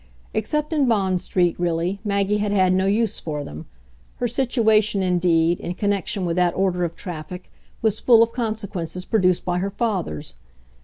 [0.33, 3.67] Except in Bond Street, really, Maggie had had no use for them:
[4.15, 7.51] her situation indeed, in connection with that order of traffic,
[7.83, 10.37] was full of consequences produced by her father's.